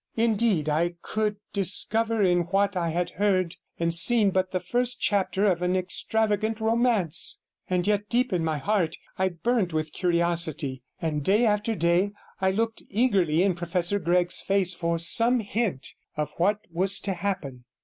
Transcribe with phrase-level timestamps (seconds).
[0.15, 5.45] Indeed, I could discover in what I had heard and seen but the first chapter
[5.45, 7.37] of an extravagant romance;
[7.69, 12.49] and yet deep in my heart I burned with curiosity, and day after day I
[12.49, 17.65] looked eagerly in Professor Gregg's face for some hint of what was to happen.